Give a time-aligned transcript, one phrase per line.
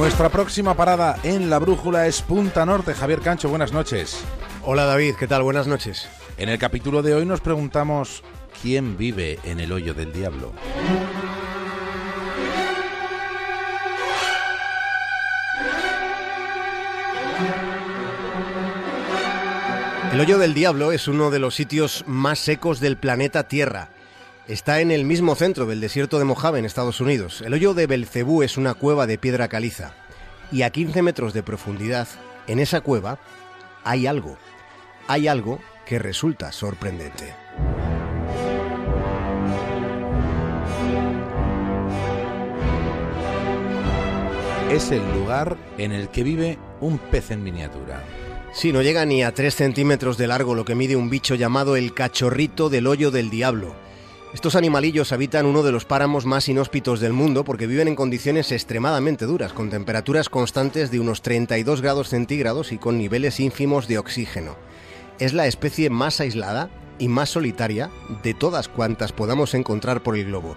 [0.00, 2.94] Nuestra próxima parada en la brújula es Punta Norte.
[2.94, 4.24] Javier Cancho, buenas noches.
[4.64, 5.42] Hola David, ¿qué tal?
[5.42, 6.08] Buenas noches.
[6.38, 8.22] En el capítulo de hoy nos preguntamos
[8.62, 10.54] quién vive en el hoyo del diablo.
[20.14, 23.90] El hoyo del diablo es uno de los sitios más secos del planeta Tierra.
[24.48, 27.42] Está en el mismo centro del desierto de Mojave, en Estados Unidos.
[27.42, 29.92] El hoyo de Belcebú es una cueva de piedra caliza.
[30.50, 32.08] Y a 15 metros de profundidad,
[32.48, 33.20] en esa cueva,
[33.84, 34.36] hay algo.
[35.06, 37.32] Hay algo que resulta sorprendente.
[44.72, 48.02] Es el lugar en el que vive un pez en miniatura.
[48.52, 51.76] Sí, no llega ni a 3 centímetros de largo lo que mide un bicho llamado
[51.76, 53.89] el cachorrito del hoyo del diablo.
[54.32, 58.52] Estos animalillos habitan uno de los páramos más inhóspitos del mundo porque viven en condiciones
[58.52, 63.98] extremadamente duras, con temperaturas constantes de unos 32 grados centígrados y con niveles ínfimos de
[63.98, 64.54] oxígeno.
[65.18, 67.90] Es la especie más aislada y más solitaria
[68.22, 70.54] de todas cuantas podamos encontrar por el globo.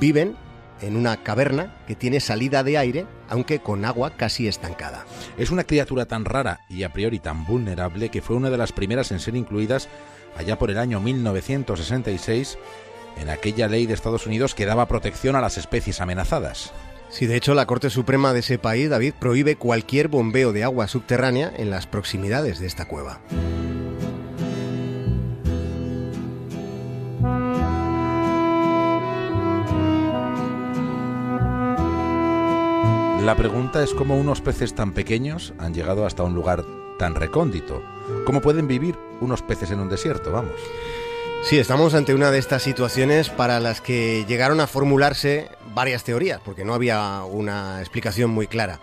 [0.00, 0.34] Viven
[0.80, 5.04] en una caverna que tiene salida de aire, aunque con agua casi estancada.
[5.36, 8.72] Es una criatura tan rara y a priori tan vulnerable que fue una de las
[8.72, 9.90] primeras en ser incluidas
[10.34, 12.56] allá por el año 1966
[13.16, 16.72] en aquella ley de Estados Unidos que daba protección a las especies amenazadas.
[17.08, 20.88] Sí, de hecho la Corte Suprema de ese país, David, prohíbe cualquier bombeo de agua
[20.88, 23.20] subterránea en las proximidades de esta cueva.
[33.22, 36.64] La pregunta es cómo unos peces tan pequeños han llegado hasta un lugar
[36.98, 37.80] tan recóndito.
[38.26, 40.32] ¿Cómo pueden vivir unos peces en un desierto?
[40.32, 40.56] Vamos.
[41.42, 46.40] Sí, estamos ante una de estas situaciones para las que llegaron a formularse varias teorías,
[46.44, 48.80] porque no había una explicación muy clara.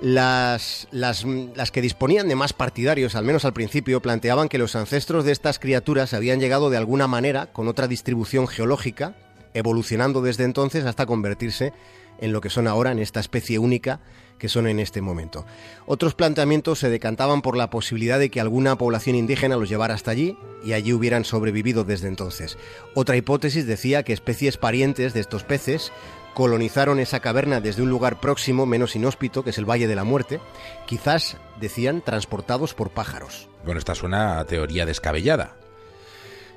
[0.00, 4.76] Las, las, las, que disponían de más partidarios, al menos al principio, planteaban que los
[4.76, 9.14] ancestros de estas criaturas habían llegado de alguna manera con otra distribución geológica,
[9.54, 11.72] evolucionando desde entonces hasta convertirse
[12.18, 14.00] en lo que son ahora, en esta especie única
[14.38, 15.46] que son en este momento.
[15.86, 20.10] Otros planteamientos se decantaban por la posibilidad de que alguna población indígena los llevara hasta
[20.10, 22.58] allí y allí hubieran sobrevivido desde entonces.
[22.94, 25.92] Otra hipótesis decía que especies parientes de estos peces
[26.34, 30.04] colonizaron esa caverna desde un lugar próximo menos inhóspito, que es el Valle de la
[30.04, 30.40] Muerte,
[30.86, 33.48] quizás, decían, transportados por pájaros.
[33.64, 35.56] Bueno, esta suena a teoría descabellada.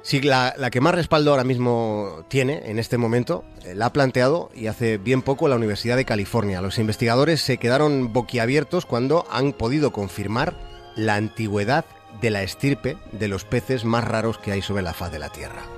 [0.07, 3.91] Sí, la, la, que más respaldo ahora mismo tiene en este momento eh, la ha
[3.91, 6.62] planteado y hace bien poco la Universidad de California.
[6.62, 10.56] Los investigadores se quedaron boquiabiertos cuando han podido confirmar
[10.95, 11.84] la antigüedad
[12.22, 15.28] de la estirpe de los peces más raros que hay sobre la faz de la
[15.28, 15.77] Tierra.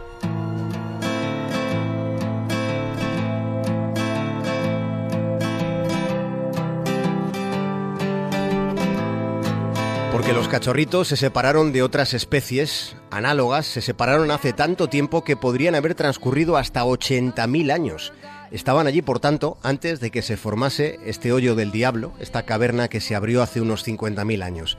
[10.20, 15.38] Porque los cachorritos se separaron de otras especies análogas, se separaron hace tanto tiempo que
[15.38, 18.12] podrían haber transcurrido hasta 80.000 años.
[18.52, 22.90] Estaban allí, por tanto, antes de que se formase este hoyo del diablo, esta caverna
[22.90, 24.78] que se abrió hace unos 50.000 años.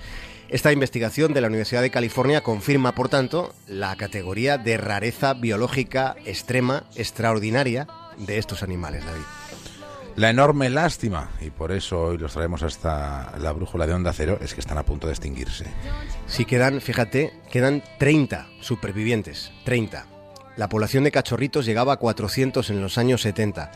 [0.50, 6.16] Esta investigación de la Universidad de California confirma, por tanto, la categoría de rareza biológica
[6.26, 9.22] extrema, extraordinaria de estos animales, David.
[10.16, 14.38] La enorme lástima, y por eso hoy los traemos hasta la brújula de Onda Cero,
[14.41, 15.66] es que están a punto de extinguirse.
[16.26, 20.06] Si quedan, fíjate, quedan 30 supervivientes, 30.
[20.56, 23.71] La población de cachorritos llegaba a 400 en los años 70.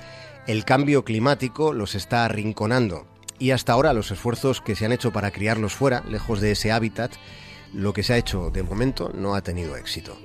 [0.46, 3.06] El cambio climático los está arrinconando
[3.38, 6.72] y hasta ahora los esfuerzos que se han hecho para criarlos fuera, lejos de ese
[6.72, 7.12] hábitat,
[7.74, 10.16] lo que se ha hecho de momento no ha tenido éxito.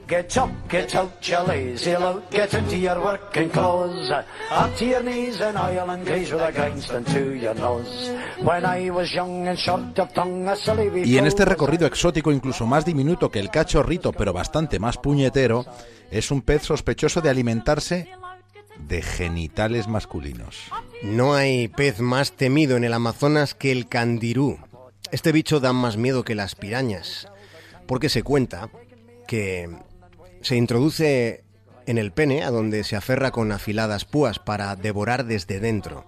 [11.05, 15.65] Y en este recorrido exótico, incluso más diminuto que el cachorrito, pero bastante más puñetero,
[16.11, 18.09] es un pez sospechoso de alimentarse
[18.77, 20.55] de genitales masculinos.
[21.01, 24.59] No hay pez más temido en el Amazonas que el candirú.
[25.11, 27.27] Este bicho da más miedo que las pirañas
[27.89, 28.69] porque se cuenta
[29.27, 29.67] que
[30.41, 31.43] se introduce
[31.87, 36.05] en el pene, a donde se aferra con afiladas púas para devorar desde dentro.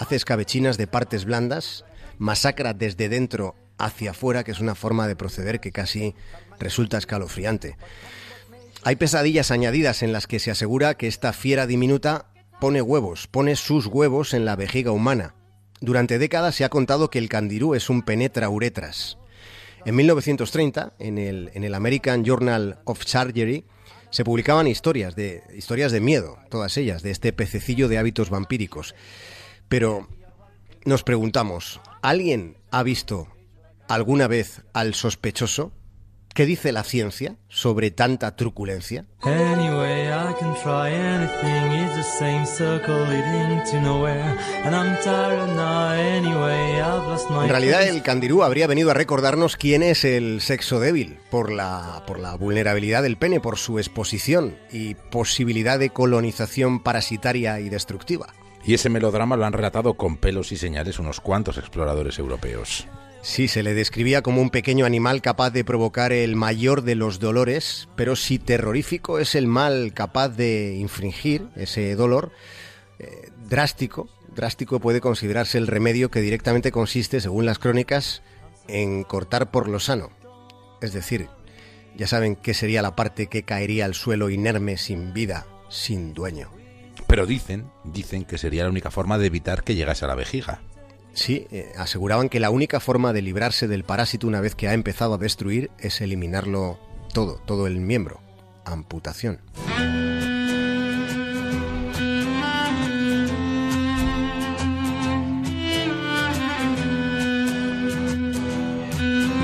[0.00, 1.84] Hace escabechinas de partes blandas,
[2.18, 6.16] masacra desde dentro hacia afuera, que es una forma de proceder que casi
[6.58, 7.76] resulta escalofriante.
[8.82, 13.54] Hay pesadillas añadidas en las que se asegura que esta fiera diminuta pone huevos, pone
[13.54, 15.36] sus huevos en la vejiga humana.
[15.80, 19.18] Durante décadas se ha contado que el candirú es un penetra uretras.
[19.84, 23.64] En 1930, en el, American Journal of Surgery,
[24.10, 28.94] se publicaban historias de, historias de miedo, todas ellas, de este pececillo de hábitos vampíricos.
[29.68, 30.06] Pero
[30.84, 33.26] nos preguntamos, ¿alguien ha visto
[33.88, 35.72] alguna vez al sospechoso?
[36.34, 39.04] ¿Qué dice la ciencia sobre tanta truculencia?
[47.42, 52.02] En realidad el candirú habría venido a recordarnos quién es el sexo débil por la,
[52.06, 58.32] por la vulnerabilidad del pene, por su exposición y posibilidad de colonización parasitaria y destructiva.
[58.64, 62.86] Y ese melodrama lo han relatado con pelos y señales unos cuantos exploradores europeos.
[63.22, 67.20] Sí, se le describía como un pequeño animal capaz de provocar el mayor de los
[67.20, 72.32] dolores, pero si terrorífico es el mal capaz de infringir ese dolor,
[72.98, 78.22] eh, drástico, drástico puede considerarse el remedio que directamente consiste, según las crónicas,
[78.66, 80.10] en cortar por lo sano.
[80.80, 81.28] Es decir,
[81.96, 86.50] ya saben qué sería la parte que caería al suelo inerme, sin vida, sin dueño.
[87.06, 90.60] Pero dicen, dicen que sería la única forma de evitar que llegase a la vejiga.
[91.14, 94.74] Sí, eh, aseguraban que la única forma de librarse del parásito una vez que ha
[94.74, 96.78] empezado a destruir es eliminarlo
[97.12, 98.20] todo, todo el miembro.
[98.64, 99.40] Amputación.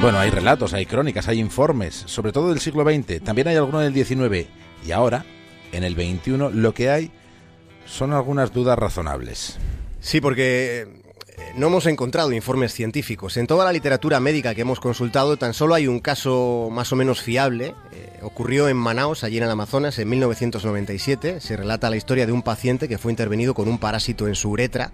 [0.01, 3.81] Bueno, hay relatos, hay crónicas, hay informes, sobre todo del siglo XX, también hay alguno
[3.81, 4.47] del XIX
[4.87, 5.25] y ahora,
[5.73, 7.11] en el XXI, lo que hay
[7.85, 9.59] son algunas dudas razonables.
[9.99, 11.08] Sí, porque
[11.55, 13.37] no hemos encontrado informes científicos.
[13.37, 16.97] En toda la literatura médica que hemos consultado, tan solo hay un caso más o
[16.97, 17.75] menos fiable.
[17.93, 21.41] Eh, ocurrió en Manaus, allí en el Amazonas, en 1997.
[21.41, 24.51] Se relata la historia de un paciente que fue intervenido con un parásito en su
[24.51, 24.93] uretra.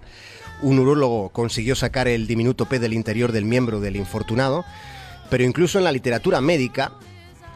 [0.61, 4.65] Un urólogo consiguió sacar el diminuto pez del interior del miembro del infortunado.
[5.29, 6.93] Pero incluso en la literatura médica,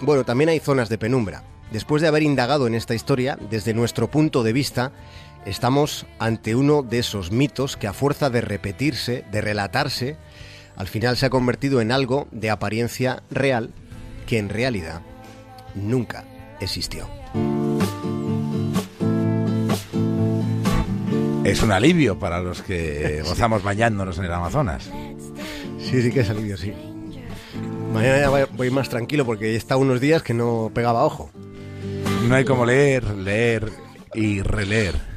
[0.01, 1.43] bueno, también hay zonas de penumbra.
[1.71, 4.91] Después de haber indagado en esta historia, desde nuestro punto de vista,
[5.45, 10.17] estamos ante uno de esos mitos que a fuerza de repetirse, de relatarse,
[10.75, 13.71] al final se ha convertido en algo de apariencia real
[14.27, 15.01] que en realidad
[15.75, 16.23] nunca
[16.59, 17.07] existió.
[21.43, 24.89] Es un alivio para los que gozamos bañándonos en el Amazonas.
[25.79, 26.73] Sí, sí que es alivio, sí.
[27.93, 31.31] Mañana ya voy más tranquilo porque he estado unos días que no pegaba ojo.
[32.27, 33.71] No hay como leer, leer
[34.13, 35.08] y releer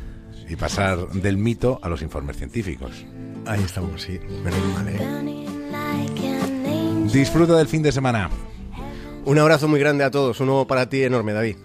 [0.48, 3.04] y pasar del mito a los informes científicos.
[3.46, 4.18] Ahí estamos, sí.
[4.44, 5.00] Menos mal, ¿eh?
[7.12, 8.30] Disfruta del fin de semana.
[9.24, 11.56] Un abrazo muy grande a todos, uno para ti enorme, David.